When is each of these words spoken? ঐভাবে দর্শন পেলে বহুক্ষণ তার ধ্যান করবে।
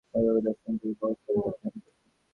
ঐভাবে 0.13 0.41
দর্শন 0.47 0.73
পেলে 0.79 0.93
বহুক্ষণ 1.01 1.35
তার 1.37 1.53
ধ্যান 1.53 1.75
করবে। 1.75 1.89